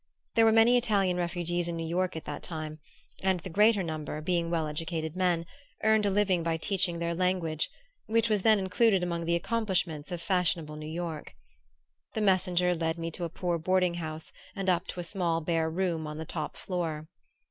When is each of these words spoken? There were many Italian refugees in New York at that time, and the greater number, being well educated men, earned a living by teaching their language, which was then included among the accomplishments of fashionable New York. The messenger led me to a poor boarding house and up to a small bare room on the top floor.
There 0.33 0.45
were 0.45 0.51
many 0.51 0.77
Italian 0.77 1.17
refugees 1.17 1.67
in 1.67 1.77
New 1.77 1.85
York 1.85 2.15
at 2.15 2.25
that 2.25 2.41
time, 2.41 2.79
and 3.21 3.39
the 3.41 3.51
greater 3.51 3.83
number, 3.83 4.19
being 4.19 4.49
well 4.49 4.65
educated 4.65 5.15
men, 5.15 5.45
earned 5.83 6.07
a 6.07 6.09
living 6.09 6.41
by 6.41 6.57
teaching 6.57 6.97
their 6.97 7.13
language, 7.13 7.69
which 8.07 8.27
was 8.27 8.41
then 8.41 8.57
included 8.57 9.03
among 9.03 9.25
the 9.25 9.35
accomplishments 9.35 10.11
of 10.11 10.19
fashionable 10.19 10.75
New 10.75 10.89
York. 10.89 11.35
The 12.15 12.21
messenger 12.21 12.73
led 12.73 12.97
me 12.97 13.11
to 13.11 13.25
a 13.25 13.29
poor 13.29 13.59
boarding 13.59 13.93
house 13.93 14.31
and 14.55 14.69
up 14.69 14.87
to 14.87 14.99
a 14.99 15.03
small 15.03 15.39
bare 15.39 15.69
room 15.69 16.07
on 16.07 16.17
the 16.17 16.25
top 16.25 16.57
floor. 16.57 17.07